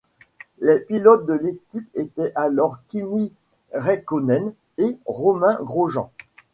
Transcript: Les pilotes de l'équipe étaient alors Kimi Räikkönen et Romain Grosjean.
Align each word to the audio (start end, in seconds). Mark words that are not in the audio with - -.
Les 0.61 0.79
pilotes 0.79 1.27
de 1.27 1.33
l'équipe 1.33 1.87
étaient 1.93 2.31
alors 2.33 2.79
Kimi 2.87 3.31
Räikkönen 3.71 4.51
et 4.79 4.97
Romain 5.05 5.59
Grosjean. 5.61 6.09